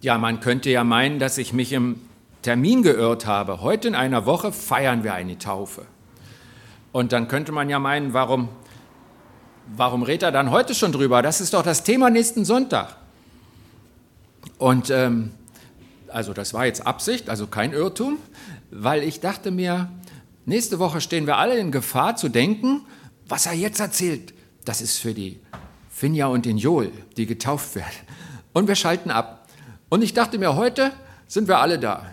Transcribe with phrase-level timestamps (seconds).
[0.00, 2.00] Ja, man könnte ja meinen, dass ich mich im
[2.42, 3.60] Termin geirrt habe.
[3.62, 5.86] Heute in einer Woche feiern wir eine Taufe.
[6.92, 8.48] Und dann könnte man ja meinen, warum,
[9.76, 11.20] warum redet er dann heute schon drüber?
[11.20, 12.96] Das ist doch das Thema nächsten Sonntag.
[14.56, 15.32] Und ähm,
[16.08, 18.18] also das war jetzt Absicht, also kein Irrtum,
[18.70, 19.90] weil ich dachte mir,
[20.46, 22.82] nächste Woche stehen wir alle in Gefahr zu denken,
[23.28, 24.32] was er jetzt erzählt,
[24.64, 25.40] das ist für die
[25.90, 27.88] Finja und den Joel, die getauft werden.
[28.52, 29.37] Und wir schalten ab.
[29.88, 30.92] Und ich dachte mir, heute
[31.26, 32.06] sind wir alle da.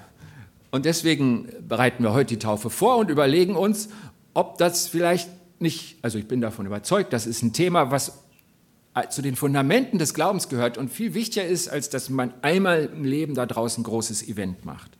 [0.72, 3.90] Und deswegen bereiten wir heute die Taufe vor und überlegen uns,
[4.34, 8.20] ob das vielleicht nicht, also ich bin davon überzeugt, das ist ein Thema, was
[9.10, 13.04] zu den Fundamenten des Glaubens gehört und viel wichtiger ist, als dass man einmal im
[13.04, 14.92] Leben da draußen ein großes Event macht.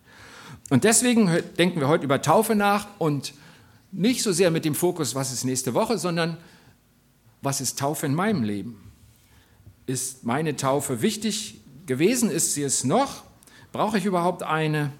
[0.68, 3.32] Und deswegen denken wir heute über Taufe nach und
[3.92, 6.36] nicht so sehr mit dem Fokus, was ist nächste Woche, sondern
[7.40, 8.92] was ist Taufe in meinem Leben?
[9.86, 12.30] Ist meine Taufe wichtig gewesen?
[12.30, 13.24] Ist sie es noch?
[13.72, 14.92] Brauche ich überhaupt eine?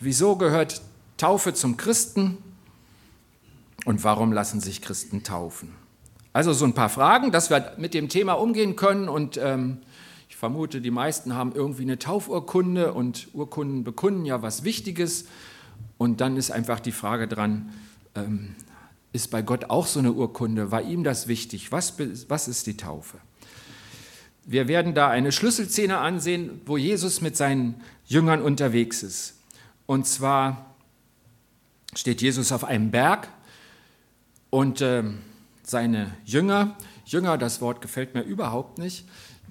[0.00, 0.82] Wieso gehört
[1.16, 2.38] Taufe zum Christen?
[3.84, 5.74] Und warum lassen sich Christen taufen?
[6.32, 9.08] Also so ein paar Fragen, dass wir mit dem Thema umgehen können.
[9.08, 9.78] Und ähm,
[10.28, 15.26] ich vermute, die meisten haben irgendwie eine Taufurkunde und Urkunden bekunden ja was Wichtiges.
[15.96, 17.72] Und dann ist einfach die Frage dran,
[18.14, 18.56] ähm,
[19.12, 20.72] ist bei Gott auch so eine Urkunde?
[20.72, 21.70] War ihm das wichtig?
[21.70, 21.94] Was,
[22.28, 23.18] was ist die Taufe?
[24.46, 29.38] Wir werden da eine Schlüsselszene ansehen, wo Jesus mit seinen Jüngern unterwegs ist.
[29.86, 30.74] Und zwar
[31.94, 33.28] steht Jesus auf einem Berg
[34.50, 35.02] und äh,
[35.62, 39.04] seine Jünger, Jünger, das Wort gefällt mir überhaupt nicht,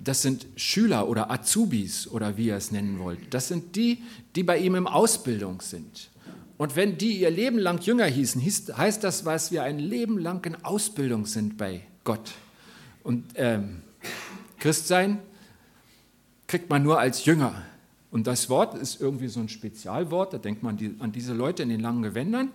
[0.03, 3.33] das sind Schüler oder Azubis oder wie ihr es nennen wollt.
[3.33, 4.03] Das sind die,
[4.36, 6.09] die bei ihm in Ausbildung sind.
[6.58, 8.41] Und wenn die ihr Leben lang Jünger hießen,
[8.77, 12.31] heißt das, was wir ein Leben lang in Ausbildung sind bei Gott.
[13.03, 13.81] Und ähm,
[14.64, 15.19] Christsein
[16.47, 17.53] kriegt man nur als Jünger.
[18.11, 21.70] Und das Wort ist irgendwie so ein Spezialwort, da denkt man an diese Leute in
[21.70, 22.50] den langen Gewändern,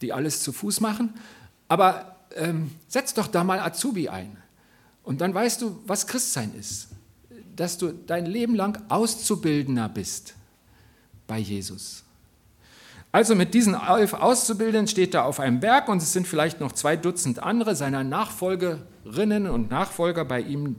[0.00, 1.12] die alles zu Fuß machen.
[1.66, 4.36] Aber ähm, setz doch da mal Azubi ein.
[5.02, 6.90] Und dann weißt du, was Christsein ist.
[7.56, 10.34] Dass du dein Leben lang Auszubildender bist
[11.26, 12.04] bei Jesus.
[13.10, 16.70] Also mit diesen elf Auszubildenden steht er auf einem Berg und es sind vielleicht noch
[16.70, 20.76] zwei Dutzend andere seiner Nachfolgerinnen und Nachfolger bei ihm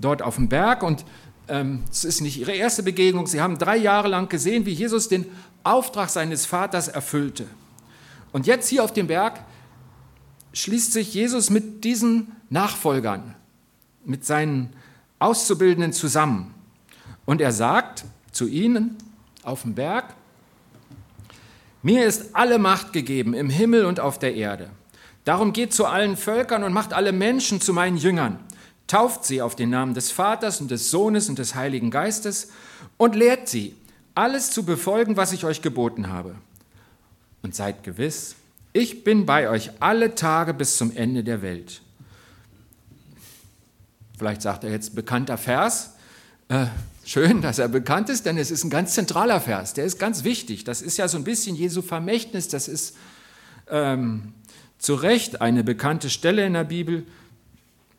[0.00, 0.82] dort auf dem Berg.
[0.82, 1.04] Und
[1.48, 3.26] ähm, es ist nicht ihre erste Begegnung.
[3.26, 5.26] Sie haben drei Jahre lang gesehen, wie Jesus den
[5.64, 7.46] Auftrag seines Vaters erfüllte.
[8.32, 9.40] Und jetzt hier auf dem Berg
[10.52, 13.34] schließt sich Jesus mit diesen Nachfolgern,
[14.04, 14.72] mit seinen
[15.18, 16.54] Auszubildenden zusammen.
[17.24, 18.96] Und er sagt zu ihnen
[19.42, 20.14] auf dem Berg,
[21.82, 24.70] mir ist alle Macht gegeben im Himmel und auf der Erde.
[25.24, 28.38] Darum geht zu allen Völkern und macht alle Menschen zu meinen Jüngern.
[28.88, 32.50] Tauft sie auf den Namen des Vaters und des Sohnes und des Heiligen Geistes
[32.96, 33.76] und lehrt sie,
[34.16, 36.34] alles zu befolgen, was ich euch geboten habe.
[37.42, 38.34] Und seid gewiss,
[38.72, 41.82] ich bin bei euch alle Tage bis zum Ende der Welt.
[44.18, 45.92] Vielleicht sagt er jetzt bekannter Vers.
[46.48, 46.66] Äh,
[47.08, 49.72] Schön, dass er bekannt ist, denn es ist ein ganz zentraler Vers.
[49.72, 50.64] Der ist ganz wichtig.
[50.64, 52.48] Das ist ja so ein bisschen Jesu Vermächtnis.
[52.48, 52.98] Das ist
[53.70, 54.34] ähm,
[54.76, 57.06] zu Recht eine bekannte Stelle in der Bibel.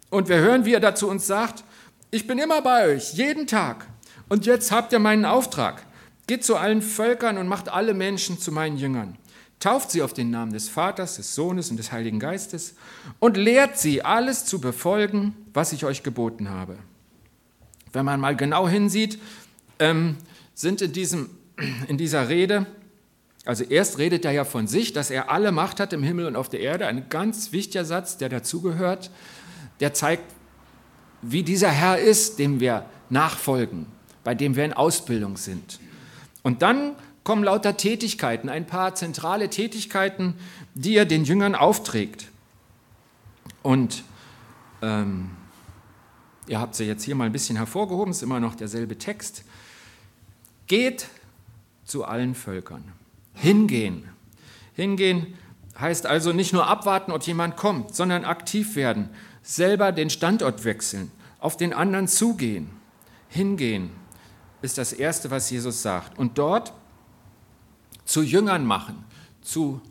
[0.09, 1.63] Und wir hören, wie er dazu uns sagt,
[2.11, 3.87] ich bin immer bei euch, jeden Tag.
[4.27, 5.85] Und jetzt habt ihr meinen Auftrag.
[6.27, 9.17] Geht zu allen Völkern und macht alle Menschen zu meinen Jüngern.
[9.59, 12.75] Tauft sie auf den Namen des Vaters, des Sohnes und des Heiligen Geistes
[13.19, 16.77] und lehrt sie, alles zu befolgen, was ich euch geboten habe.
[17.91, 19.19] Wenn man mal genau hinsieht,
[19.79, 20.17] ähm,
[20.53, 21.29] sind in, diesem,
[21.87, 22.67] in dieser Rede,
[23.45, 26.35] also erst redet er ja von sich, dass er alle Macht hat im Himmel und
[26.35, 29.09] auf der Erde, ein ganz wichtiger Satz, der dazugehört,
[29.79, 30.23] der zeigt,
[31.21, 33.85] wie dieser Herr ist, dem wir nachfolgen,
[34.23, 35.79] bei dem wir in Ausbildung sind.
[36.43, 40.35] Und dann kommen lauter Tätigkeiten, ein paar zentrale Tätigkeiten,
[40.73, 42.27] die er den Jüngern aufträgt.
[43.61, 44.03] Und
[44.81, 45.31] ähm,
[46.49, 49.43] Ihr habt sie jetzt hier mal ein bisschen hervorgehoben, ist immer noch derselbe Text.
[50.65, 51.07] Geht
[51.85, 52.83] zu allen Völkern.
[53.35, 54.09] Hingehen.
[54.73, 55.35] Hingehen
[55.79, 59.09] heißt also nicht nur abwarten, ob jemand kommt, sondern aktiv werden,
[59.49, 62.69] selber den Standort wechseln, auf den anderen zugehen.
[63.29, 63.89] Hingehen
[64.61, 66.19] ist das Erste, was Jesus sagt.
[66.19, 66.71] Und dort
[68.05, 69.03] zu Jüngern machen,
[69.41, 69.81] zu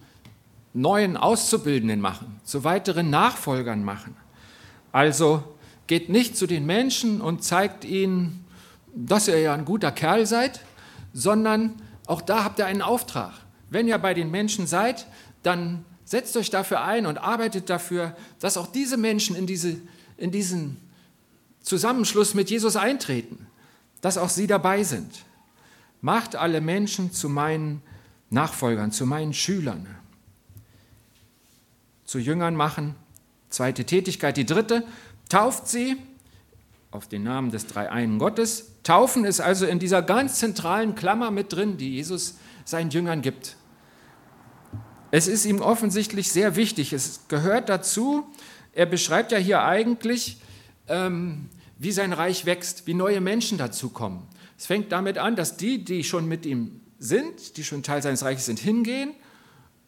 [0.75, 4.15] neuen Auszubildenden machen, zu weiteren Nachfolgern machen.
[4.93, 5.43] Also
[5.89, 8.45] geht nicht zu den Menschen und zeigt ihnen,
[8.95, 10.61] dass ihr ja ein guter Kerl seid,
[11.13, 13.33] sondern auch da habt ihr einen Auftrag.
[13.71, 15.09] Wenn ihr bei den Menschen seid,
[15.43, 19.77] dann setzt euch dafür ein und arbeitet dafür, dass auch diese Menschen in, diese,
[20.17, 20.79] in diesen
[21.61, 23.47] Zusammenschluss mit Jesus eintreten.
[24.01, 25.25] dass auch sie dabei sind.
[26.03, 27.83] Macht alle Menschen zu meinen
[28.31, 29.89] Nachfolgern, zu meinen Schülern.
[32.05, 32.95] Zu Jüngern machen.
[33.51, 34.37] Zweite Tätigkeit.
[34.37, 34.85] Die dritte,
[35.29, 35.97] tauft sie
[36.93, 38.71] auf den Namen des Dreieinen Gottes.
[38.85, 43.58] Taufen ist also in dieser ganz zentralen Klammer mit drin, die Jesus seinen Jüngern gibt.
[45.11, 46.93] Es ist ihm offensichtlich sehr wichtig.
[46.93, 48.27] Es gehört dazu.
[48.73, 50.39] Er beschreibt ja hier eigentlich,
[50.87, 54.23] ähm, wie sein Reich wächst, wie neue Menschen dazukommen.
[54.59, 58.25] Es fängt damit an, dass die, die schon mit ihm sind, die schon Teil seines
[58.25, 59.13] Reiches sind, hingehen.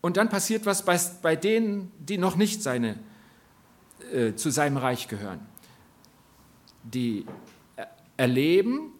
[0.01, 2.99] Und dann passiert was bei, bei denen, die noch nicht seine,
[4.13, 5.41] äh, zu seinem Reich gehören.
[6.83, 7.27] Die
[8.17, 8.93] erleben,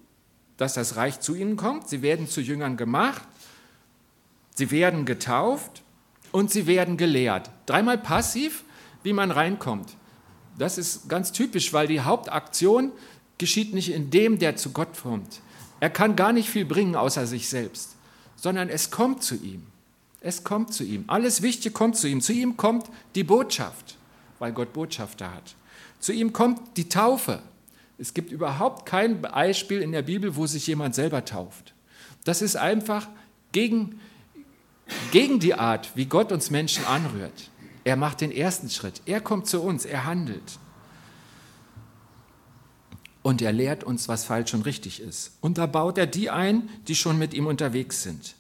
[0.59, 1.89] dass das Reich zu ihnen kommt.
[1.89, 3.23] Sie werden zu Jüngern gemacht.
[4.55, 5.80] Sie werden getauft
[6.33, 7.51] und sie werden gelehrt.
[7.67, 8.65] Dreimal passiv,
[9.03, 9.97] wie man reinkommt.
[10.59, 12.93] Das ist ganz typisch, weil die Hauptaktion
[13.39, 15.41] geschieht nicht in dem, der zu Gott kommt.
[15.81, 17.97] Er kann gar nicht viel bringen außer sich selbst,
[18.37, 19.63] sondern es kommt zu ihm.
[20.21, 21.05] Es kommt zu ihm.
[21.07, 22.21] Alles Wichtige kommt zu ihm.
[22.21, 23.97] Zu ihm kommt die Botschaft,
[24.39, 25.55] weil Gott Botschafter hat.
[25.99, 27.41] Zu ihm kommt die Taufe.
[27.97, 31.75] Es gibt überhaupt kein Beispiel in der Bibel, wo sich jemand selber tauft.
[32.25, 33.09] Das ist einfach
[33.53, 34.01] gegen,
[35.11, 37.51] gegen die Art, wie Gott uns Menschen anrührt.
[37.85, 39.03] Er macht den ersten Schritt.
[39.07, 40.59] Er kommt zu uns, er handelt.
[43.23, 45.37] Und er lehrt uns, was falsch und richtig ist.
[45.41, 48.35] Und da baut er die ein, die schon mit ihm unterwegs sind.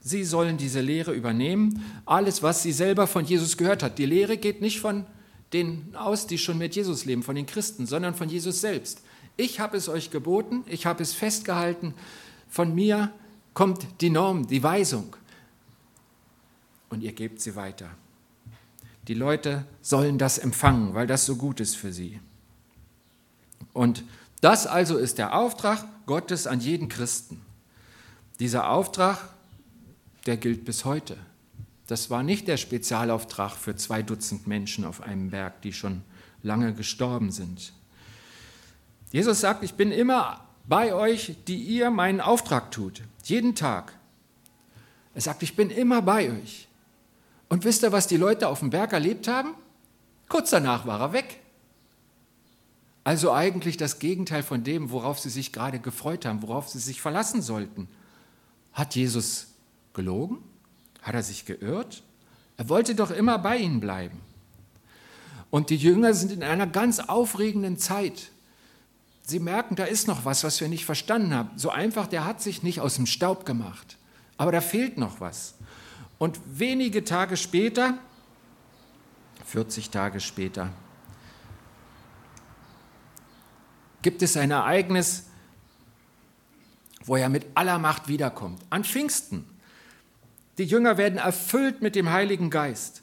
[0.00, 3.98] Sie sollen diese Lehre übernehmen, alles, was sie selber von Jesus gehört hat.
[3.98, 5.06] Die Lehre geht nicht von
[5.52, 9.02] denen aus, die schon mit Jesus leben, von den Christen, sondern von Jesus selbst.
[9.36, 11.94] Ich habe es euch geboten, ich habe es festgehalten,
[12.48, 13.12] von mir
[13.52, 15.16] kommt die Norm, die Weisung.
[16.88, 17.90] Und ihr gebt sie weiter.
[19.08, 22.20] Die Leute sollen das empfangen, weil das so gut ist für sie.
[23.72, 24.04] Und
[24.40, 27.40] das also ist der Auftrag Gottes an jeden Christen.
[28.40, 29.30] Dieser Auftrag,
[30.26, 31.16] der gilt bis heute.
[31.86, 36.02] Das war nicht der Spezialauftrag für zwei Dutzend Menschen auf einem Berg, die schon
[36.42, 37.72] lange gestorben sind.
[39.12, 43.92] Jesus sagt, ich bin immer bei euch, die ihr meinen Auftrag tut, jeden Tag.
[45.14, 46.65] Er sagt, ich bin immer bei euch.
[47.48, 49.54] Und wisst ihr, was die Leute auf dem Berg erlebt haben?
[50.28, 51.40] Kurz danach war er weg.
[53.04, 57.00] Also eigentlich das Gegenteil von dem, worauf sie sich gerade gefreut haben, worauf sie sich
[57.00, 57.88] verlassen sollten.
[58.72, 59.48] Hat Jesus
[59.94, 60.38] gelogen?
[61.02, 62.02] Hat er sich geirrt?
[62.56, 64.20] Er wollte doch immer bei ihnen bleiben.
[65.50, 68.30] Und die Jünger sind in einer ganz aufregenden Zeit.
[69.22, 71.50] Sie merken, da ist noch was, was wir nicht verstanden haben.
[71.56, 73.96] So einfach, der hat sich nicht aus dem Staub gemacht.
[74.36, 75.54] Aber da fehlt noch was.
[76.18, 77.98] Und wenige Tage später,
[79.44, 80.72] 40 Tage später,
[84.02, 85.26] gibt es ein Ereignis,
[87.04, 88.62] wo er mit aller Macht wiederkommt.
[88.70, 89.44] An Pfingsten.
[90.58, 93.02] Die Jünger werden erfüllt mit dem Heiligen Geist.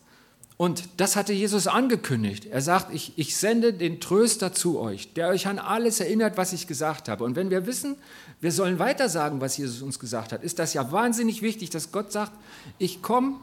[0.63, 2.45] Und das hatte Jesus angekündigt.
[2.45, 6.53] Er sagt, ich, ich sende den Tröster zu euch, der euch an alles erinnert, was
[6.53, 7.25] ich gesagt habe.
[7.25, 7.97] Und wenn wir wissen,
[8.39, 12.13] wir sollen weitersagen, was Jesus uns gesagt hat, ist das ja wahnsinnig wichtig, dass Gott
[12.13, 12.31] sagt,
[12.77, 13.35] ich komme,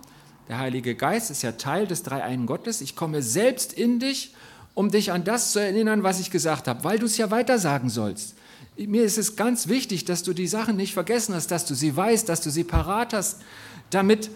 [0.48, 4.34] der Heilige Geist ist ja Teil des Dreieinen Gottes, ich komme selbst in dich,
[4.72, 7.90] um dich an das zu erinnern, was ich gesagt habe, weil du es ja weitersagen
[7.90, 8.34] sollst.
[8.78, 11.94] Mir ist es ganz wichtig, dass du die Sachen nicht vergessen hast, dass du sie
[11.94, 13.42] weißt, dass du sie parat hast,
[13.90, 14.30] damit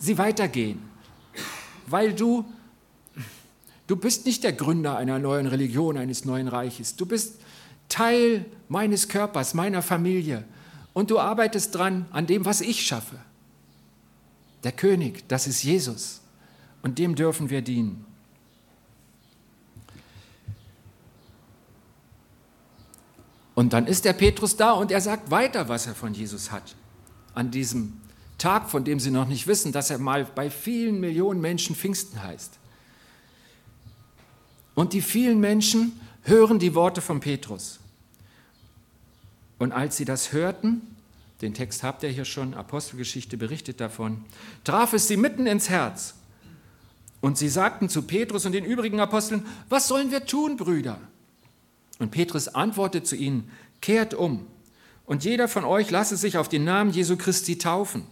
[0.00, 0.93] sie weitergehen
[1.86, 2.44] weil du,
[3.86, 6.96] du bist nicht der Gründer einer neuen Religion, eines neuen Reiches.
[6.96, 7.40] Du bist
[7.88, 10.44] Teil meines Körpers, meiner Familie.
[10.92, 13.18] Und du arbeitest dran an dem, was ich schaffe.
[14.62, 16.20] Der König, das ist Jesus.
[16.82, 18.06] Und dem dürfen wir dienen.
[23.54, 26.74] Und dann ist der Petrus da und er sagt weiter, was er von Jesus hat.
[27.34, 28.00] An diesem
[28.38, 32.22] Tag, von dem sie noch nicht wissen, dass er mal bei vielen Millionen Menschen Pfingsten
[32.22, 32.58] heißt.
[34.74, 37.78] Und die vielen Menschen hören die Worte von Petrus.
[39.58, 40.82] Und als sie das hörten,
[41.42, 44.24] den Text habt ihr hier schon, Apostelgeschichte berichtet davon,
[44.64, 46.14] traf es sie mitten ins Herz.
[47.20, 50.98] Und sie sagten zu Petrus und den übrigen Aposteln, was sollen wir tun, Brüder?
[51.98, 53.50] Und Petrus antwortet zu ihnen,
[53.80, 54.46] kehrt um
[55.06, 58.06] und jeder von euch lasse sich auf den Namen Jesu Christi taufen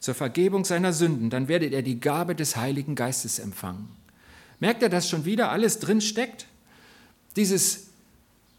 [0.00, 3.88] zur Vergebung seiner Sünden, dann werdet ihr die Gabe des Heiligen Geistes empfangen.
[4.60, 6.46] Merkt ihr, dass schon wieder alles drin steckt?
[7.36, 7.88] Dieses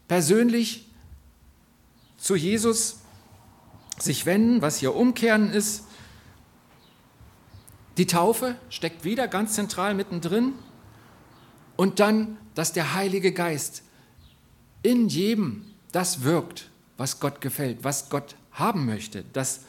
[0.08, 0.86] persönlich
[2.16, 3.00] zu Jesus
[3.98, 5.84] sich wenden, was hier umkehren ist.
[7.96, 10.54] Die Taufe steckt wieder ganz zentral mittendrin.
[11.76, 13.82] Und dann, dass der Heilige Geist
[14.82, 19.60] in jedem das wirkt, was Gott gefällt, was Gott haben möchte, das,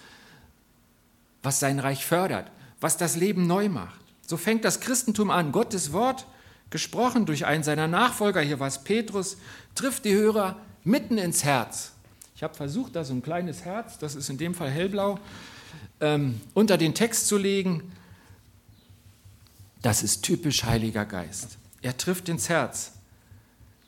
[1.44, 4.00] was sein Reich fördert, was das Leben neu macht.
[4.26, 5.52] So fängt das Christentum an.
[5.52, 6.26] Gottes Wort,
[6.70, 9.38] gesprochen durch einen seiner Nachfolger, hier war es Petrus,
[9.76, 11.92] trifft die Hörer mitten ins Herz.
[12.36, 15.20] Ich habe versucht, da so ein kleines Herz, das ist in dem Fall hellblau,
[16.00, 17.92] ähm, unter den Text zu legen.
[19.82, 21.58] Das ist typisch Heiliger Geist.
[21.82, 22.94] Er trifft ins Herz.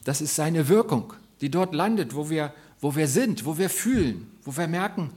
[0.03, 4.29] Das ist seine Wirkung, die dort landet, wo wir, wo wir sind, wo wir fühlen,
[4.43, 5.12] wo wir merken,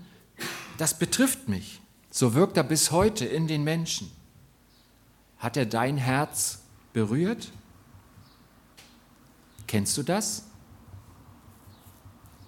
[0.79, 1.81] das betrifft mich.
[2.17, 4.11] So wirkt er bis heute in den Menschen.
[5.37, 6.61] Hat er dein Herz
[6.95, 7.53] berührt?
[9.67, 10.45] Kennst du das?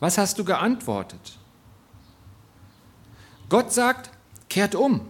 [0.00, 1.36] Was hast du geantwortet?
[3.50, 4.10] Gott sagt,
[4.48, 5.06] kehrt um.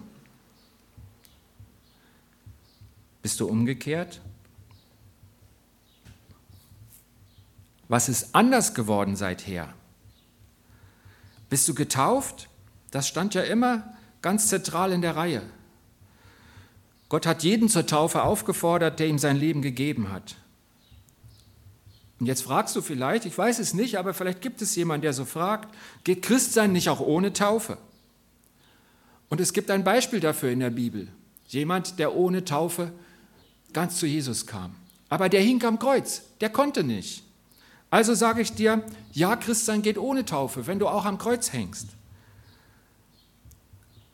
[3.23, 4.21] Bist du umgekehrt?
[7.87, 9.73] Was ist anders geworden seither?
[11.49, 12.49] Bist du getauft?
[12.91, 15.43] Das stand ja immer ganz zentral in der Reihe.
[17.09, 20.37] Gott hat jeden zur Taufe aufgefordert, der ihm sein Leben gegeben hat.
[22.21, 25.13] Und jetzt fragst du vielleicht, ich weiß es nicht, aber vielleicht gibt es jemanden, der
[25.13, 27.79] so fragt, geht Christsein nicht auch ohne Taufe?
[29.29, 31.09] Und es gibt ein Beispiel dafür in der Bibel.
[31.47, 32.93] Jemand, der ohne Taufe
[33.73, 34.75] ganz zu Jesus kam.
[35.09, 37.23] Aber der hing am Kreuz, der konnte nicht.
[37.91, 38.83] Also sage ich dir,
[39.13, 41.89] ja, Christsein geht ohne Taufe, wenn du auch am Kreuz hängst.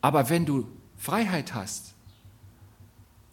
[0.05, 1.95] Aber wenn du Freiheit hast,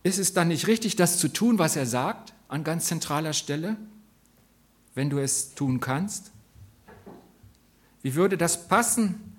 [0.04, 3.76] ist es dann nicht richtig, das zu tun, was er sagt, an ganz zentraler Stelle,
[4.94, 6.30] wenn du es tun kannst?
[8.00, 9.36] Wie würde das passen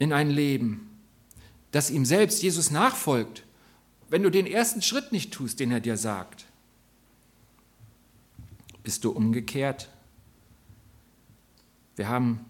[0.00, 0.90] in ein Leben,
[1.70, 3.44] das ihm selbst, Jesus, nachfolgt,
[4.08, 6.46] wenn du den ersten Schritt nicht tust, den er dir sagt?
[8.82, 9.90] Bist du umgekehrt?
[11.94, 12.44] Wir haben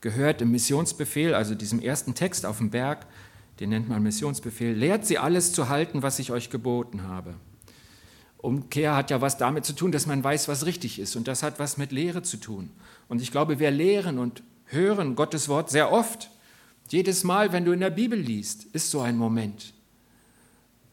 [0.00, 3.06] gehört im Missionsbefehl, also diesem ersten Text auf dem Berg,
[3.60, 7.34] den nennt man Missionsbefehl, lehrt sie alles zu halten, was ich euch geboten habe.
[8.38, 11.14] Umkehr hat ja was damit zu tun, dass man weiß, was richtig ist.
[11.14, 12.70] Und das hat was mit Lehre zu tun.
[13.08, 16.30] Und ich glaube, wir lehren und hören Gottes Wort sehr oft.
[16.88, 19.74] Jedes Mal, wenn du in der Bibel liest, ist so ein Moment,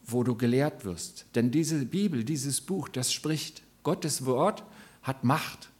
[0.04, 1.24] wo du gelehrt wirst.
[1.34, 3.62] Denn diese Bibel, dieses Buch, das spricht.
[3.82, 4.62] Gottes Wort
[5.02, 5.70] hat Macht.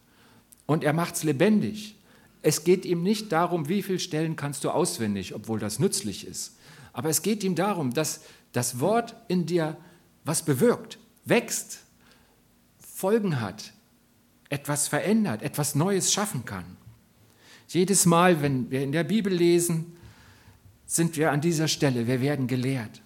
[0.65, 1.95] Und er macht es lebendig.
[2.41, 6.55] Es geht ihm nicht darum, wie viele Stellen kannst du auswendig, obwohl das nützlich ist.
[6.93, 9.77] Aber es geht ihm darum, dass das Wort in dir
[10.23, 11.79] was bewirkt, wächst,
[12.77, 13.73] Folgen hat,
[14.49, 16.77] etwas verändert, etwas Neues schaffen kann.
[17.67, 19.95] Jedes Mal, wenn wir in der Bibel lesen,
[20.85, 23.01] sind wir an dieser Stelle, wir werden gelehrt.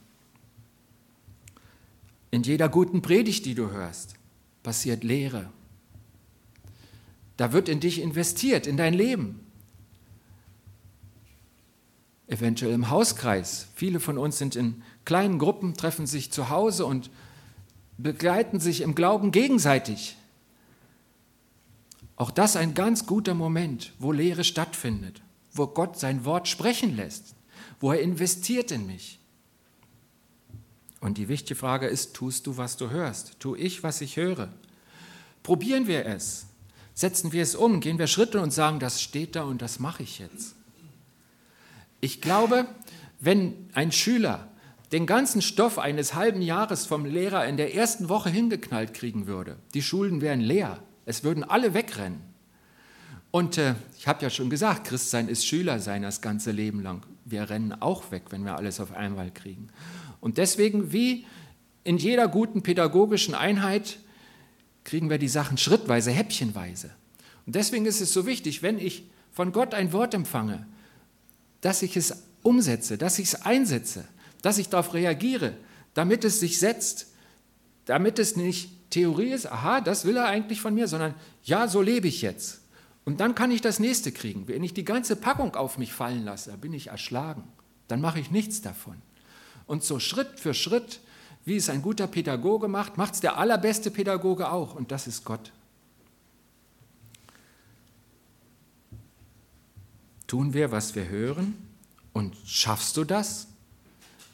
[2.31, 4.15] In jeder guten Predigt, die du hörst,
[4.63, 5.51] passiert Lehre.
[7.37, 9.42] Da wird in dich investiert, in dein Leben
[12.33, 13.67] eventuell im Hauskreis.
[13.75, 17.09] Viele von uns sind in kleinen Gruppen, treffen sich zu Hause und
[17.97, 20.17] begleiten sich im Glauben gegenseitig.
[22.15, 25.21] Auch das ein ganz guter Moment, wo Lehre stattfindet,
[25.51, 27.35] wo Gott sein Wort sprechen lässt,
[27.79, 29.19] wo er investiert in mich.
[30.99, 33.39] Und die wichtige Frage ist, tust du, was du hörst?
[33.39, 34.49] Tu ich, was ich höre?
[35.43, 36.45] Probieren wir es.
[36.93, 40.03] Setzen wir es um, gehen wir Schritte und sagen, das steht da und das mache
[40.03, 40.55] ich jetzt.
[42.03, 42.65] Ich glaube,
[43.21, 44.49] wenn ein Schüler
[44.91, 49.55] den ganzen Stoff eines halben Jahres vom Lehrer in der ersten Woche hingeknallt kriegen würde,
[49.73, 52.19] die Schulen wären leer, es würden alle wegrennen.
[53.31, 57.05] Und äh, ich habe ja schon gesagt, Christsein ist Schüler sein das ganze Leben lang.
[57.23, 59.69] Wir rennen auch weg, wenn wir alles auf einmal kriegen.
[60.19, 61.25] Und deswegen, wie
[61.85, 63.97] in jeder guten pädagogischen Einheit,
[64.83, 66.89] kriegen wir die Sachen schrittweise, häppchenweise.
[67.45, 70.67] Und deswegen ist es so wichtig, wenn ich von Gott ein Wort empfange,
[71.63, 74.05] dass ich es umsetze, dass ich es einsetze,
[74.41, 75.53] dass ich darauf reagiere,
[75.93, 77.07] damit es sich setzt,
[77.85, 81.81] damit es nicht Theorie ist, aha, das will er eigentlich von mir, sondern ja, so
[81.81, 82.61] lebe ich jetzt.
[83.05, 84.47] Und dann kann ich das nächste kriegen.
[84.47, 87.43] Wenn ich die ganze Packung auf mich fallen lasse, bin ich erschlagen.
[87.87, 89.01] Dann mache ich nichts davon.
[89.65, 90.99] Und so Schritt für Schritt,
[91.45, 94.75] wie es ein guter Pädagoge macht, macht es der allerbeste Pädagoge auch.
[94.75, 95.51] Und das ist Gott.
[100.33, 101.53] Tun wir, was wir hören?
[102.11, 103.45] Und schaffst du das?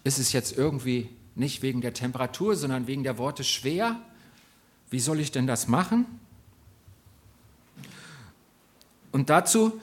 [0.06, 4.00] Ist es jetzt irgendwie nicht wegen der Temperatur, sondern wegen der Worte schwer?
[4.90, 6.06] Wie soll ich denn das machen?
[9.12, 9.78] Und dazu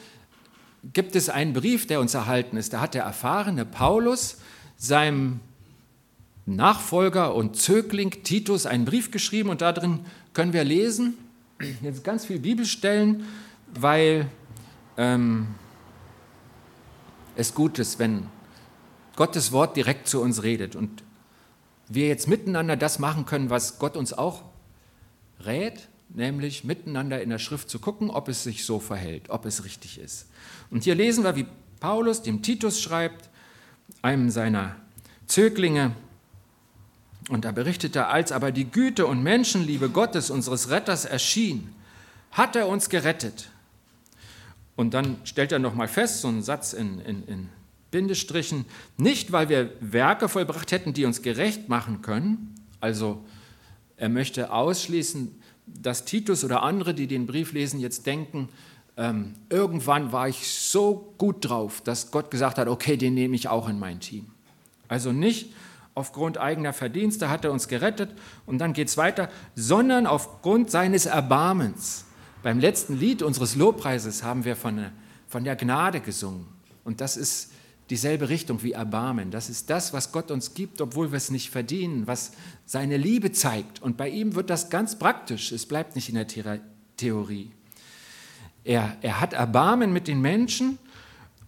[0.95, 2.73] gibt es einen Brief, der uns erhalten ist.
[2.73, 4.39] Da hat der erfahrene Paulus
[4.79, 5.41] seinem
[6.47, 10.01] Nachfolger und Zögling Titus einen Brief geschrieben und darin
[10.33, 11.13] können wir lesen,
[11.83, 13.27] jetzt ganz viele Bibelstellen,
[13.75, 14.31] weil
[14.97, 15.49] ähm,
[17.37, 18.27] es gut ist, wenn
[19.15, 21.03] Gottes Wort direkt zu uns redet und
[21.89, 24.43] wir jetzt miteinander das machen können, was Gott uns auch
[25.45, 29.65] rät, nämlich miteinander in der Schrift zu gucken, ob es sich so verhält, ob es
[29.65, 30.27] richtig ist.
[30.71, 31.47] Und hier lesen wir, wie
[31.81, 33.31] Paulus dem Titus schreibt,
[34.03, 34.77] einem seiner
[35.27, 35.95] Zöglinge,
[37.29, 41.75] und da berichtet er, als aber die Güte und Menschenliebe Gottes, unseres Retters, erschien,
[42.31, 43.51] hat er uns gerettet.
[44.77, 47.49] Und dann stellt er nochmal fest, so einen Satz in, in, in
[47.91, 48.67] Bindestrichen,
[48.99, 53.25] nicht weil wir Werke vollbracht hätten, die uns gerecht machen können, also
[53.97, 58.49] er möchte ausschließen, dass Titus oder andere, die den Brief lesen, jetzt denken,
[58.97, 63.49] ähm, irgendwann war ich so gut drauf, dass Gott gesagt hat, okay, den nehme ich
[63.49, 64.27] auch in mein Team.
[64.89, 65.53] Also nicht
[65.95, 68.11] aufgrund eigener Verdienste hat er uns gerettet
[68.47, 72.06] und dann geht es weiter, sondern aufgrund seines Erbarmens.
[72.47, 74.93] Beim letzten Lied unseres Lobpreises haben wir von,
[75.27, 76.47] von der Gnade gesungen
[76.85, 77.51] und das ist
[77.91, 79.33] dieselbe Richtung wie Erbarmen.
[79.33, 82.31] Das ist das, was Gott uns gibt, obwohl wir es nicht verdienen, was
[82.65, 83.83] seine Liebe zeigt.
[83.83, 85.51] Und bei ihm wird das ganz praktisch.
[85.51, 86.29] Es bleibt nicht in der
[86.97, 87.51] Theorie.
[88.63, 90.79] Er, er hat Erbarmen mit den Menschen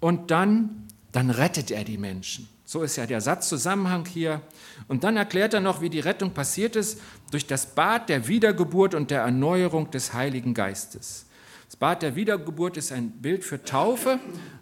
[0.01, 2.49] und dann, dann rettet er die Menschen.
[2.69, 4.43] So ist ja der Satzzusammenhang hier.
[4.89, 8.95] Und dann erklärt er noch, wie die Rettung passiert ist, durch das Bad der Wiedergeburt
[8.95, 11.25] und der Erneuerung des Heiligen Geistes.
[11.65, 14.21] Das Bad der Wiedergeburt ist ein Bild für Taufe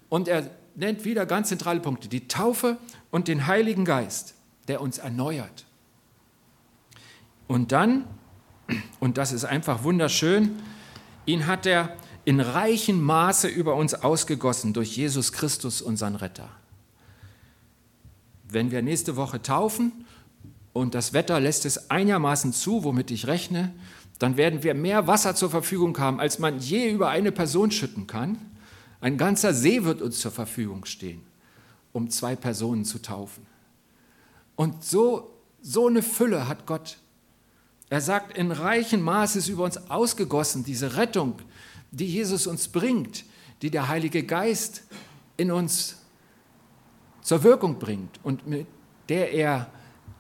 [0.09, 2.79] und er nennt wieder ganz zentrale Punkte, die Taufe
[3.11, 4.35] und den Heiligen Geist,
[4.69, 5.65] der uns erneuert.
[7.49, 8.05] Und dann,
[9.01, 10.63] und das ist einfach wunderschön,
[11.25, 16.49] ihn hat er in reichem Maße über uns ausgegossen durch Jesus Christus, unseren Retter.
[18.49, 19.93] Wenn wir nächste Woche taufen
[20.73, 23.73] und das Wetter lässt es einigermaßen zu, womit ich rechne,
[24.19, 28.07] dann werden wir mehr Wasser zur Verfügung haben, als man je über eine Person schütten
[28.07, 28.39] kann.
[29.01, 31.23] Ein ganzer See wird uns zur Verfügung stehen,
[31.93, 33.47] um zwei Personen zu taufen.
[34.55, 36.99] Und so, so eine Fülle hat Gott.
[37.91, 41.35] Er sagt, in reichem Maß ist über uns ausgegossen, diese Rettung,
[41.91, 43.25] die Jesus uns bringt,
[43.63, 44.83] die der Heilige Geist
[45.37, 45.97] in uns
[47.27, 48.69] zur Wirkung bringt und mit
[49.09, 49.69] der er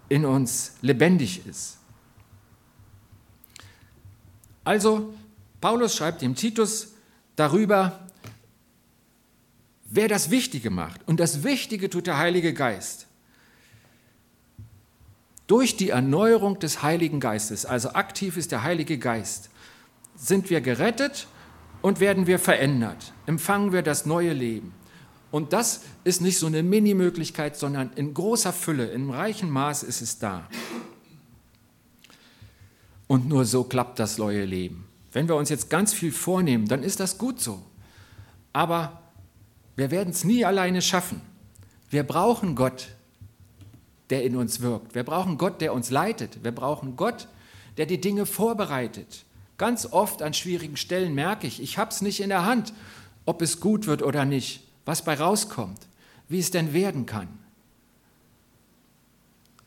[0.09, 1.79] in uns lebendig ist.
[4.65, 5.15] Also,
[5.61, 6.95] Paulus schreibt dem Titus
[7.37, 8.01] darüber,
[9.85, 11.07] wer das Wichtige macht.
[11.07, 13.07] Und das Wichtige tut der Heilige Geist.
[15.47, 19.51] Durch die Erneuerung des Heiligen Geistes, also aktiv ist der Heilige Geist,
[20.17, 21.29] sind wir gerettet
[21.83, 23.13] und werden wir verändert.
[23.27, 24.75] Empfangen wir das neue Leben.
[25.31, 30.01] Und das ist nicht so eine Mini-Möglichkeit, sondern in großer Fülle, in reichem Maß ist
[30.01, 30.49] es da.
[33.07, 34.89] Und nur so klappt das neue Leben.
[35.13, 37.63] Wenn wir uns jetzt ganz viel vornehmen, dann ist das gut so.
[38.53, 39.03] Aber
[39.77, 41.21] wir werden es nie alleine schaffen.
[41.91, 42.89] Wir brauchen Gott,
[44.11, 44.95] der in uns wirkt.
[44.95, 46.43] Wir brauchen Gott, der uns leitet.
[46.43, 47.29] Wir brauchen Gott,
[47.77, 49.25] der die Dinge vorbereitet.
[49.59, 52.73] Ganz oft an schwierigen Stellen merke ich, ich habe es nicht in der Hand,
[53.25, 55.81] ob es gut wird oder nicht, was bei rauskommt,
[56.29, 57.29] wie es denn werden kann.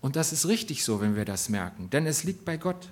[0.01, 2.89] Und das ist richtig so, wenn wir das merken, denn es liegt bei Gott.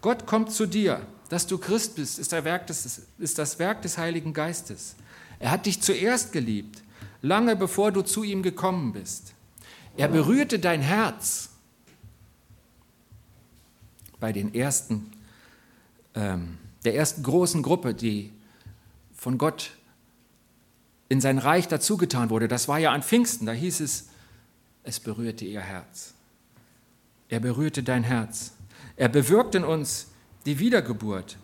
[0.00, 4.32] Gott kommt zu dir, dass du Christ bist, ist, des, ist das Werk des Heiligen
[4.32, 4.96] Geistes.
[5.38, 6.82] Er hat dich zuerst geliebt,
[7.20, 9.34] lange bevor du zu ihm gekommen bist.
[9.96, 11.50] Er berührte dein Herz
[14.20, 15.10] bei den ersten,
[16.14, 18.32] ähm, der ersten großen Gruppe, die
[19.14, 19.72] von Gott
[21.08, 22.48] in sein Reich dazugetan wurde.
[22.48, 24.08] Das war ja an Pfingsten, da hieß es,
[24.84, 26.14] es berührte ihr Herz.
[27.28, 28.52] Er berührte dein Herz.
[28.96, 30.08] Er bewirkt in uns
[30.46, 31.36] die Wiedergeburt.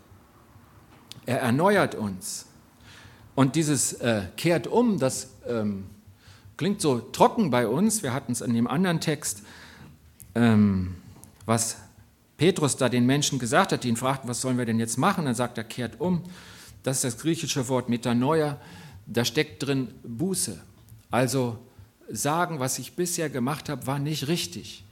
[1.27, 2.47] Er erneuert uns.
[3.35, 5.87] Und dieses äh, kehrt um, das ähm,
[6.57, 8.03] klingt so trocken bei uns.
[8.03, 9.43] Wir hatten es in dem anderen Text,
[10.35, 10.97] ähm,
[11.45, 11.77] was
[12.37, 15.25] Petrus da den Menschen gesagt hat, die ihn fragten, was sollen wir denn jetzt machen?
[15.25, 16.23] Dann sagt er, kehrt um.
[16.83, 18.59] Das ist das griechische Wort Metanoia.
[19.07, 20.61] Da steckt drin Buße.
[21.11, 21.59] Also
[22.11, 24.85] sagen, was ich bisher gemacht habe, war nicht richtig.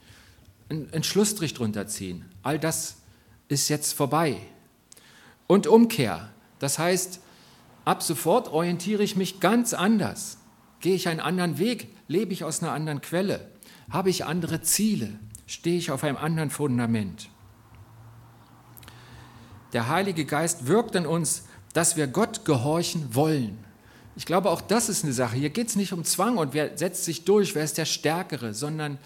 [0.69, 2.25] Einen Schlussstrich drunter ziehen.
[2.41, 2.97] All das
[3.47, 4.37] ist jetzt vorbei.
[5.47, 6.29] Und Umkehr.
[6.59, 7.19] Das heißt,
[7.85, 10.37] Ab sofort orientiere ich mich ganz anders.
[10.79, 11.89] Gehe ich einen anderen Weg?
[12.07, 13.49] Lebe ich aus einer anderen Quelle?
[13.89, 15.19] Habe ich andere Ziele?
[15.45, 17.29] Stehe ich auf einem anderen Fundament?
[19.73, 23.57] Der Heilige Geist wirkt in uns, dass wir Gott gehorchen wollen.
[24.15, 25.35] Ich glaube, auch das ist eine Sache.
[25.35, 28.53] Hier geht es nicht um Zwang und wer setzt sich durch, wer ist der Stärkere,
[28.53, 28.97] sondern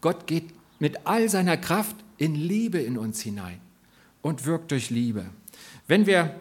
[0.00, 0.44] Gott geht
[0.78, 3.60] mit all seiner Kraft in Liebe in uns hinein
[4.22, 5.26] und wirkt durch Liebe.
[5.86, 6.34] Wenn wir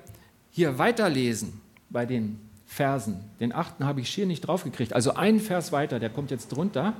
[0.51, 3.19] hier weiterlesen bei den Versen.
[3.39, 4.93] Den achten habe ich schier nicht draufgekriegt.
[4.93, 6.93] Also einen Vers weiter, der kommt jetzt drunter.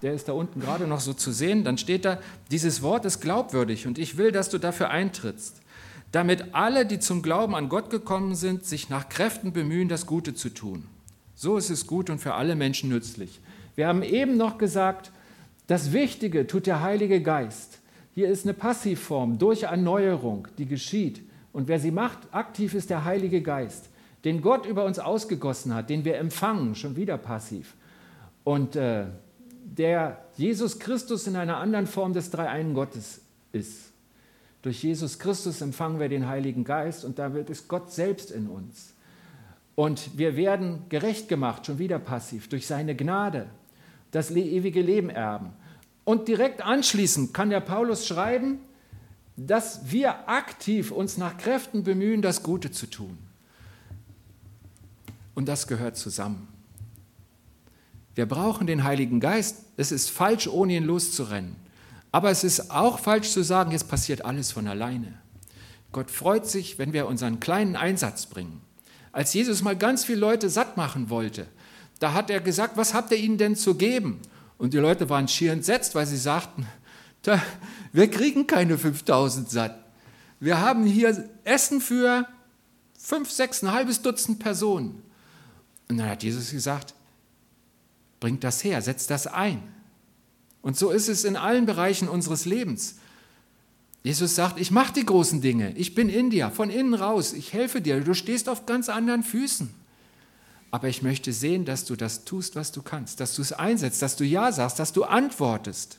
[0.00, 1.64] Der ist da unten gerade noch so zu sehen.
[1.64, 2.18] Dann steht da,
[2.50, 5.60] dieses Wort ist glaubwürdig und ich will, dass du dafür eintrittst,
[6.12, 10.34] damit alle, die zum Glauben an Gott gekommen sind, sich nach Kräften bemühen, das Gute
[10.34, 10.86] zu tun.
[11.34, 13.40] So ist es gut und für alle Menschen nützlich.
[13.76, 15.12] Wir haben eben noch gesagt,
[15.66, 17.78] das Wichtige tut der Heilige Geist.
[18.14, 21.22] Hier ist eine Passivform durch Erneuerung, die geschieht.
[21.52, 23.90] Und wer sie macht, aktiv ist der Heilige Geist,
[24.24, 27.74] den Gott über uns ausgegossen hat, den wir empfangen, schon wieder passiv.
[28.44, 29.04] Und äh,
[29.62, 33.20] der Jesus Christus in einer anderen Form des Dreieinen Gottes
[33.52, 33.87] ist.
[34.62, 38.48] Durch Jesus Christus empfangen wir den Heiligen Geist und da wird es Gott selbst in
[38.48, 38.94] uns.
[39.74, 43.46] Und wir werden gerecht gemacht, schon wieder passiv, durch seine Gnade
[44.10, 45.50] das ewige Leben erben.
[46.04, 48.58] Und direkt anschließend kann der Paulus schreiben,
[49.36, 53.18] dass wir aktiv uns nach Kräften bemühen, das Gute zu tun.
[55.34, 56.48] Und das gehört zusammen.
[58.16, 59.66] Wir brauchen den Heiligen Geist.
[59.76, 61.54] Es ist falsch, ohne ihn loszurennen.
[62.12, 65.14] Aber es ist auch falsch zu sagen, jetzt passiert alles von alleine.
[65.92, 68.60] Gott freut sich, wenn wir unseren kleinen Einsatz bringen.
[69.12, 71.46] Als Jesus mal ganz viele Leute satt machen wollte,
[71.98, 74.20] da hat er gesagt, was habt ihr ihnen denn zu geben?
[74.58, 76.66] Und die Leute waren schier entsetzt, weil sie sagten,
[77.92, 79.84] wir kriegen keine 5000 satt.
[80.40, 82.26] Wir haben hier Essen für
[82.98, 85.02] fünf, sechs, ein halbes Dutzend Personen.
[85.88, 86.94] Und dann hat Jesus gesagt,
[88.20, 89.62] bringt das her, setzt das ein.
[90.62, 92.96] Und so ist es in allen Bereichen unseres Lebens.
[94.02, 97.52] Jesus sagt, ich mache die großen Dinge, ich bin in dir, von innen raus, ich
[97.52, 99.68] helfe dir, du stehst auf ganz anderen Füßen.
[100.70, 104.02] Aber ich möchte sehen, dass du das tust, was du kannst, dass du es einsetzt,
[104.02, 105.98] dass du Ja sagst, dass du antwortest,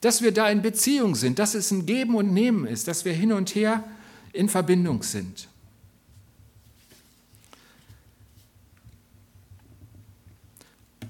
[0.00, 3.12] dass wir da in Beziehung sind, dass es ein Geben und Nehmen ist, dass wir
[3.12, 3.84] hin und her
[4.32, 5.48] in Verbindung sind.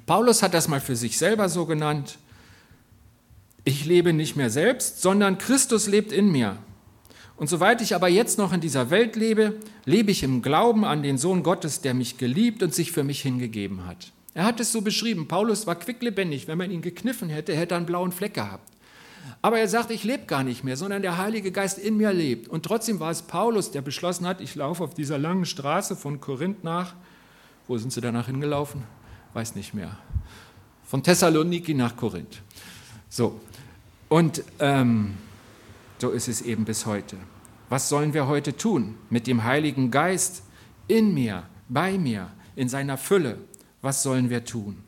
[0.07, 2.19] Paulus hat das mal für sich selber so genannt.
[3.65, 6.59] Ich lebe nicht mehr selbst, sondern Christus lebt in mir.
[7.37, 11.03] Und soweit ich aber jetzt noch in dieser Welt lebe, lebe ich im Glauben an
[11.03, 14.13] den Sohn Gottes, der mich geliebt und sich für mich hingegeben hat.
[14.35, 17.79] Er hat es so beschrieben, Paulus war quicklebendig, wenn man ihn gekniffen hätte, hätte er
[17.79, 18.69] einen blauen Fleck gehabt.
[19.41, 22.49] Aber er sagt, ich lebe gar nicht mehr, sondern der Heilige Geist in mir lebt.
[22.49, 26.21] Und trotzdem war es Paulus, der beschlossen hat, ich laufe auf dieser langen Straße von
[26.21, 26.95] Korinth nach.
[27.69, 28.83] Wo sind sie danach hingelaufen?
[29.35, 29.97] Weiß nicht mehr.
[30.85, 32.43] Von Thessaloniki nach Korinth.
[33.09, 33.41] So.
[34.13, 35.15] Und ähm,
[35.99, 37.17] so ist es eben bis heute.
[37.71, 40.43] Was sollen wir heute tun mit dem Heiligen Geist
[40.87, 43.39] in mir, bei mir, in seiner Fülle?
[43.81, 44.85] Was sollen wir tun?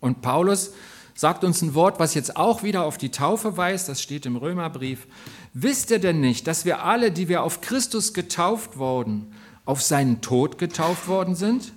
[0.00, 0.72] Und Paulus
[1.14, 4.36] sagt uns ein Wort, was jetzt auch wieder auf die Taufe weist, das steht im
[4.36, 5.06] Römerbrief.
[5.52, 9.34] Wisst ihr denn nicht, dass wir alle, die wir auf Christus getauft wurden,
[9.66, 11.74] auf seinen Tod getauft worden sind?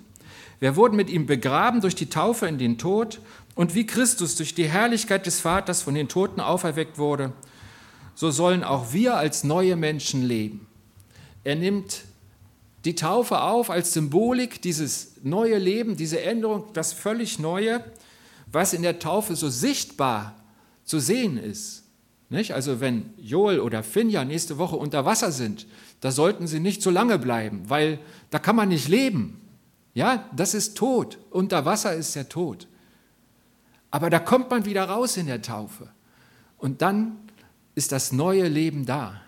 [0.60, 3.20] Wir wurden mit ihm begraben durch die Taufe in den Tod
[3.58, 7.32] und wie Christus durch die Herrlichkeit des Vaters von den Toten auferweckt wurde,
[8.14, 10.68] so sollen auch wir als neue Menschen leben.
[11.42, 12.02] Er nimmt
[12.84, 17.82] die Taufe auf als Symbolik, dieses neue Leben, diese Änderung, das völlig Neue,
[18.46, 20.36] was in der Taufe so sichtbar
[20.84, 21.82] zu sehen ist.
[22.28, 22.54] Nicht?
[22.54, 25.66] Also wenn Joel oder Finja nächste Woche unter Wasser sind,
[26.00, 27.98] da sollten sie nicht so lange bleiben, weil
[28.30, 29.40] da kann man nicht leben.
[29.94, 31.18] Ja, das ist Tod.
[31.30, 32.67] Unter Wasser ist der Tod.
[33.90, 35.88] Aber da kommt man wieder raus in der Taufe.
[36.58, 37.16] Und dann
[37.74, 39.20] ist das neue Leben da.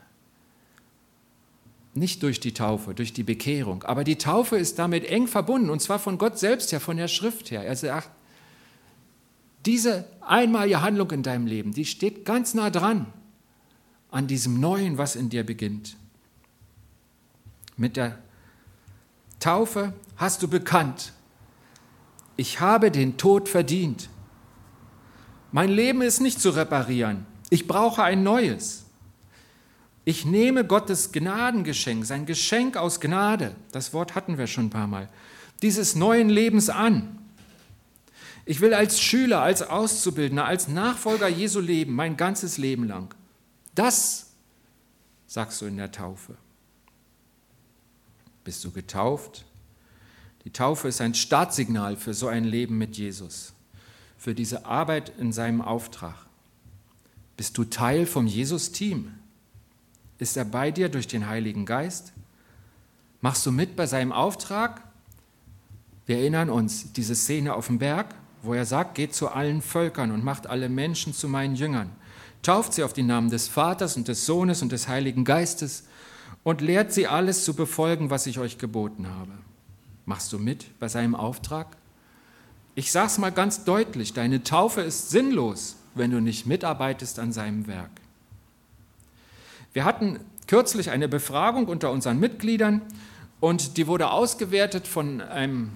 [1.94, 3.82] Nicht durch die Taufe, durch die Bekehrung.
[3.84, 7.08] Aber die Taufe ist damit eng verbunden, und zwar von Gott selbst her, von der
[7.08, 7.64] Schrift her.
[7.64, 8.10] Er sagt,
[9.66, 13.06] diese einmalige Handlung in deinem Leben, die steht ganz nah dran
[14.10, 15.96] an diesem Neuen, was in dir beginnt.
[17.76, 18.18] Mit der
[19.38, 21.12] Taufe hast du bekannt,
[22.36, 24.08] ich habe den Tod verdient.
[25.52, 27.26] Mein Leben ist nicht zu reparieren.
[27.50, 28.84] Ich brauche ein neues.
[30.04, 34.86] Ich nehme Gottes Gnadengeschenk, sein Geschenk aus Gnade, das Wort hatten wir schon ein paar
[34.86, 35.08] Mal,
[35.62, 37.18] dieses neuen Lebens an.
[38.46, 43.14] Ich will als Schüler, als Auszubildender, als Nachfolger Jesu leben, mein ganzes Leben lang.
[43.74, 44.30] Das
[45.26, 46.34] sagst du in der Taufe.
[48.42, 49.44] Bist du getauft?
[50.44, 53.52] Die Taufe ist ein Startsignal für so ein Leben mit Jesus,
[54.20, 56.14] für diese Arbeit in seinem Auftrag.
[57.38, 59.14] Bist du Teil vom Jesus-Team?
[60.18, 62.12] Ist er bei dir durch den Heiligen Geist?
[63.22, 64.82] Machst du mit bei seinem Auftrag?
[66.04, 70.10] Wir erinnern uns diese Szene auf dem Berg, wo er sagt, geht zu allen Völkern
[70.10, 71.90] und macht alle Menschen zu meinen Jüngern.
[72.42, 75.84] Tauft sie auf den Namen des Vaters und des Sohnes und des Heiligen Geistes
[76.42, 79.32] und lehrt sie alles zu befolgen, was ich euch geboten habe.
[80.04, 81.79] Machst du mit bei seinem Auftrag?
[82.74, 87.32] Ich sage es mal ganz deutlich, deine Taufe ist sinnlos, wenn du nicht mitarbeitest an
[87.32, 87.90] seinem Werk.
[89.72, 92.82] Wir hatten kürzlich eine Befragung unter unseren Mitgliedern
[93.40, 95.70] und die wurde ausgewertet von einem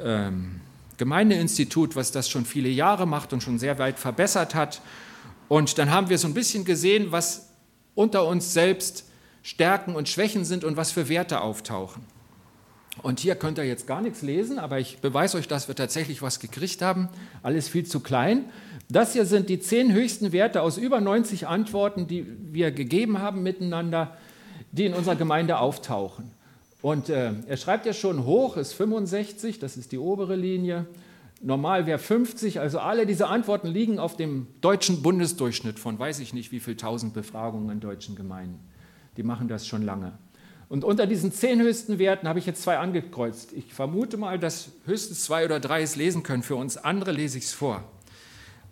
[0.00, 0.60] ähm,
[0.96, 4.80] Gemeindeinstitut, was das schon viele Jahre macht und schon sehr weit verbessert hat.
[5.48, 7.48] Und dann haben wir so ein bisschen gesehen, was
[7.94, 9.04] unter uns selbst
[9.42, 12.02] Stärken und Schwächen sind und was für Werte auftauchen.
[13.02, 16.22] Und hier könnt ihr jetzt gar nichts lesen, aber ich beweise euch, dass wir tatsächlich
[16.22, 17.08] was gekriegt haben.
[17.42, 18.44] Alles viel zu klein.
[18.88, 23.42] Das hier sind die zehn höchsten Werte aus über 90 Antworten, die wir gegeben haben
[23.42, 24.16] miteinander,
[24.72, 26.30] die in unserer Gemeinde auftauchen.
[26.82, 30.86] Und äh, er schreibt ja schon, hoch ist 65, das ist die obere Linie.
[31.40, 36.32] Normal wäre 50, also alle diese Antworten liegen auf dem deutschen Bundesdurchschnitt von weiß ich
[36.32, 38.60] nicht wie viel tausend Befragungen in deutschen Gemeinden.
[39.16, 40.12] Die machen das schon lange.
[40.74, 43.52] Und unter diesen zehn höchsten Werten habe ich jetzt zwei angekreuzt.
[43.52, 46.42] Ich vermute mal, dass höchstens zwei oder drei es lesen können.
[46.42, 47.84] Für uns andere lese ich es vor.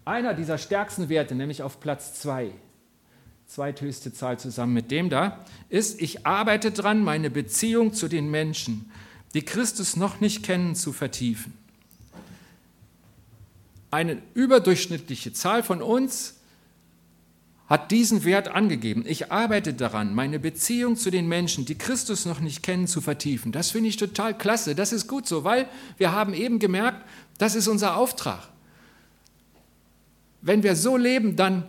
[0.05, 2.51] Einer dieser stärksten Werte, nämlich auf Platz zwei,
[3.47, 8.91] zweithöchste Zahl zusammen mit dem da, ist, ich arbeite dran, meine Beziehung zu den Menschen,
[9.35, 11.53] die Christus noch nicht kennen, zu vertiefen.
[13.93, 16.41] Eine überdurchschnittliche Zahl von uns
[17.73, 19.03] hat diesen Wert angegeben.
[19.07, 23.51] Ich arbeite daran, meine Beziehung zu den Menschen, die Christus noch nicht kennen, zu vertiefen.
[23.51, 24.75] Das finde ich total klasse.
[24.75, 27.03] Das ist gut so, weil wir haben eben gemerkt,
[27.39, 28.47] das ist unser Auftrag.
[30.43, 31.67] Wenn wir so leben, dann,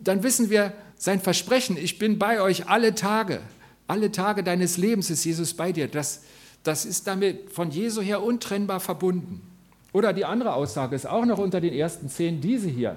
[0.00, 3.42] dann wissen wir sein Versprechen, ich bin bei euch alle Tage.
[3.86, 5.86] Alle Tage deines Lebens ist Jesus bei dir.
[5.86, 6.22] Das,
[6.64, 9.40] das ist damit von Jesu her untrennbar verbunden.
[9.92, 12.96] Oder die andere Aussage ist auch noch unter den ersten zehn, diese hier.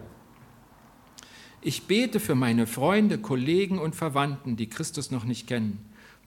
[1.65, 5.79] Ich bete für meine Freunde, Kollegen und Verwandten, die Christus noch nicht kennen,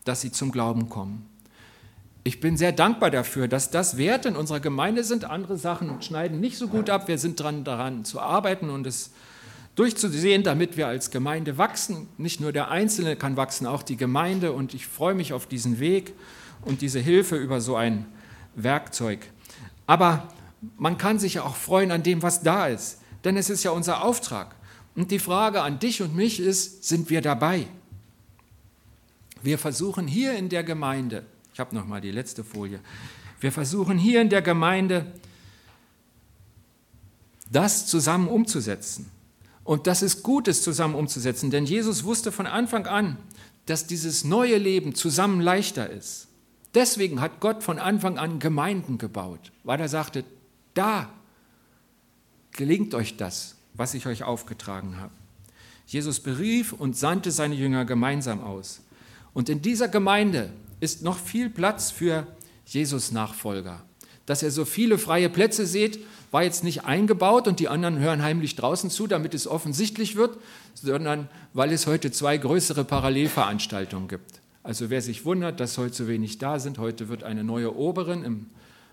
[0.04, 1.26] dass sie zum Glauben kommen.
[2.24, 5.26] Ich bin sehr dankbar dafür, dass das Werte in unserer Gemeinde sind.
[5.26, 7.06] Andere Sachen schneiden nicht so gut ab.
[7.06, 9.10] Wir sind dran, daran zu arbeiten und es
[9.74, 12.08] durchzusehen, damit wir als Gemeinde wachsen.
[12.16, 14.52] Nicht nur der Einzelne kann wachsen, auch die Gemeinde.
[14.52, 16.14] Und ich freue mich auf diesen Weg
[16.62, 18.06] und diese Hilfe über so ein
[18.54, 19.20] Werkzeug.
[19.86, 20.28] Aber
[20.78, 23.00] man kann sich ja auch freuen an dem, was da ist.
[23.24, 24.56] Denn es ist ja unser Auftrag.
[24.96, 27.66] Und die Frage an dich und mich ist, sind wir dabei?
[29.42, 32.80] Wir versuchen hier in der Gemeinde, ich habe noch mal die letzte Folie,
[33.38, 35.06] wir versuchen hier in der Gemeinde
[37.52, 39.10] das zusammen umzusetzen.
[39.62, 43.18] Und das ist gut, es zusammen umzusetzen, denn Jesus wusste von Anfang an,
[43.66, 46.28] dass dieses neue Leben zusammen leichter ist.
[46.74, 50.24] Deswegen hat Gott von Anfang an Gemeinden gebaut, weil er sagte,
[50.74, 51.10] da
[52.52, 55.12] gelingt euch das was ich euch aufgetragen habe.
[55.86, 58.80] Jesus berief und sandte seine Jünger gemeinsam aus.
[59.34, 62.26] Und in dieser Gemeinde ist noch viel Platz für
[62.66, 63.82] Jesus-Nachfolger.
[64.26, 66.00] Dass er so viele freie Plätze sieht,
[66.32, 70.36] war jetzt nicht eingebaut und die anderen hören heimlich draußen zu, damit es offensichtlich wird,
[70.74, 74.40] sondern weil es heute zwei größere Parallelveranstaltungen gibt.
[74.64, 78.24] Also wer sich wundert, dass heute so wenig da sind, heute wird eine neue Oberin
[78.24, 78.46] im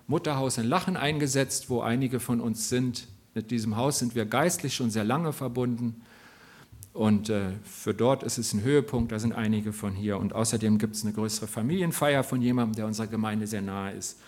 [0.05, 3.07] Mutterhaus in Lachen eingesetzt, wo einige von uns sind.
[3.33, 6.01] Mit diesem Haus sind wir geistlich schon sehr lange verbunden.
[6.93, 10.17] Und äh, für dort ist es ein Höhepunkt, da sind einige von hier.
[10.19, 14.19] Und außerdem gibt es eine größere Familienfeier von jemandem, der unserer Gemeinde sehr nahe ist.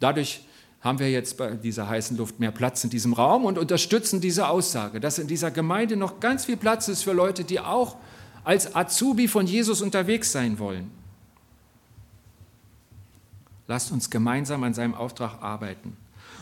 [0.00, 0.40] Dadurch
[0.80, 4.48] haben wir jetzt bei dieser heißen Luft mehr Platz in diesem Raum und unterstützen diese
[4.48, 7.96] Aussage, dass in dieser Gemeinde noch ganz viel Platz ist für Leute, die auch
[8.44, 10.90] als Azubi von Jesus unterwegs sein wollen.
[13.66, 15.96] Lasst uns gemeinsam an seinem Auftrag arbeiten.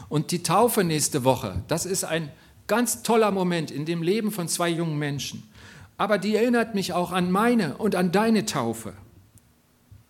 [0.09, 2.31] Und die Taufe nächste Woche, das ist ein
[2.67, 5.49] ganz toller Moment in dem Leben von zwei jungen Menschen.
[5.97, 8.95] Aber die erinnert mich auch an meine und an deine Taufe.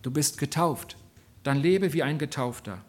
[0.01, 0.97] Du bist getauft,
[1.43, 2.79] dann lebe wie ein Getaufter.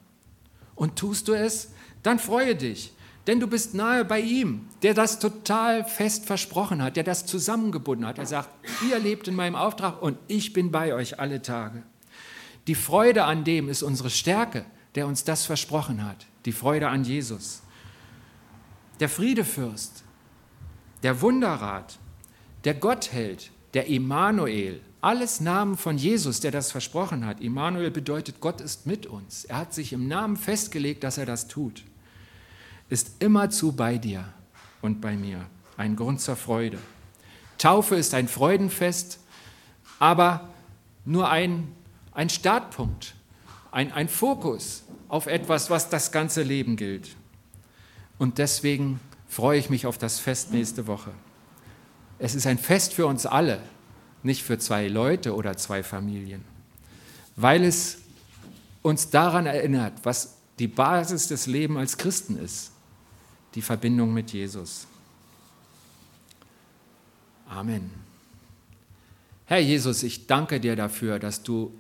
[0.74, 2.92] Und tust du es, dann freue dich,
[3.26, 8.06] denn du bist nahe bei ihm, der das total fest versprochen hat, der das zusammengebunden
[8.06, 8.18] hat.
[8.18, 8.50] Er sagt,
[8.88, 11.82] ihr lebt in meinem Auftrag und ich bin bei euch alle Tage.
[12.66, 14.64] Die Freude an dem ist unsere Stärke,
[14.94, 17.62] der uns das versprochen hat die Freude an Jesus.
[19.00, 20.04] Der Friedefürst,
[21.02, 21.98] der Wunderrat,
[22.64, 27.40] der Gottheld, der Immanuel, alles Namen von Jesus, der das versprochen hat.
[27.40, 29.44] Immanuel bedeutet, Gott ist mit uns.
[29.44, 31.84] Er hat sich im Namen festgelegt, dass er das tut.
[32.88, 34.24] Ist immerzu bei dir
[34.82, 35.46] und bei mir.
[35.76, 36.78] Ein Grund zur Freude.
[37.58, 39.20] Taufe ist ein Freudenfest,
[39.98, 40.48] aber
[41.04, 41.72] nur ein,
[42.12, 43.14] ein Startpunkt,
[43.76, 47.14] ein, ein Fokus auf etwas, was das ganze Leben gilt.
[48.16, 51.10] Und deswegen freue ich mich auf das Fest nächste Woche.
[52.18, 53.60] Es ist ein Fest für uns alle,
[54.22, 56.42] nicht für zwei Leute oder zwei Familien,
[57.36, 57.98] weil es
[58.80, 62.72] uns daran erinnert, was die Basis des Lebens als Christen ist,
[63.54, 64.86] die Verbindung mit Jesus.
[67.46, 67.90] Amen.
[69.44, 71.78] Herr Jesus, ich danke dir dafür, dass du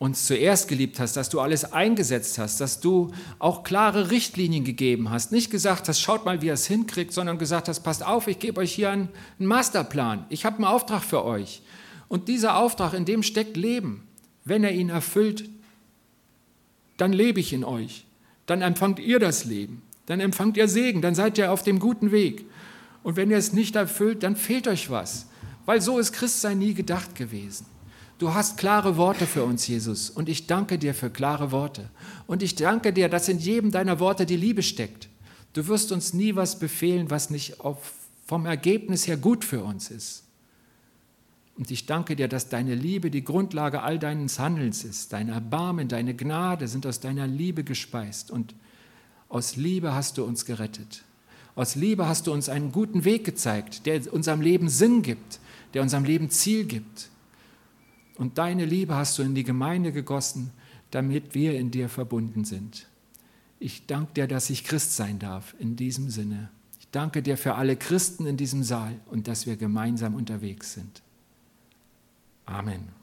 [0.00, 5.10] uns zuerst geliebt hast, dass du alles eingesetzt hast, dass du auch klare Richtlinien gegeben
[5.10, 5.30] hast.
[5.30, 8.38] Nicht gesagt hast, schaut mal, wie ihr es hinkriegt, sondern gesagt hast, passt auf, ich
[8.38, 10.24] gebe euch hier einen, Masterplan.
[10.30, 11.60] Ich habe einen Auftrag für euch.
[12.08, 14.08] Und dieser Auftrag, in dem steckt Leben.
[14.46, 15.44] Wenn er ihn erfüllt,
[16.96, 18.06] dann lebe ich in euch.
[18.46, 19.82] Dann empfangt ihr das Leben.
[20.06, 21.02] Dann empfangt ihr Segen.
[21.02, 22.46] Dann seid ihr auf dem guten Weg.
[23.02, 25.26] Und wenn ihr es nicht erfüllt, dann fehlt euch was.
[25.66, 27.66] Weil so ist Christsein nie gedacht gewesen.
[28.20, 31.88] Du hast klare Worte für uns, Jesus, und ich danke dir für klare Worte.
[32.26, 35.08] Und ich danke dir, dass in jedem deiner Worte die Liebe steckt.
[35.54, 37.94] Du wirst uns nie was befehlen, was nicht auf,
[38.26, 40.24] vom Ergebnis her gut für uns ist.
[41.56, 45.14] Und ich danke dir, dass deine Liebe die Grundlage all deines Handelns ist.
[45.14, 48.30] Dein Erbarmen, deine Gnade sind aus deiner Liebe gespeist.
[48.30, 48.54] Und
[49.30, 51.04] aus Liebe hast du uns gerettet.
[51.54, 55.40] Aus Liebe hast du uns einen guten Weg gezeigt, der unserem Leben Sinn gibt,
[55.72, 57.08] der unserem Leben Ziel gibt.
[58.20, 60.50] Und deine Liebe hast du in die Gemeinde gegossen,
[60.90, 62.86] damit wir in dir verbunden sind.
[63.58, 66.50] Ich danke dir, dass ich Christ sein darf in diesem Sinne.
[66.78, 71.00] Ich danke dir für alle Christen in diesem Saal und dass wir gemeinsam unterwegs sind.
[72.44, 72.99] Amen.